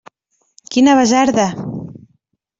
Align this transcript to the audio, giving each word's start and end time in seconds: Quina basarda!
Quina 0.75 0.95
basarda! 1.01 1.47